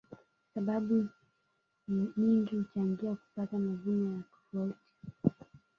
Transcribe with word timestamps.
Sababu 0.53 1.09
njingi 1.87 2.55
huchangia 2.55 3.15
kupata 3.15 3.57
mavuno 3.59 4.11
ya 4.15 4.23
tofauti 4.51 4.77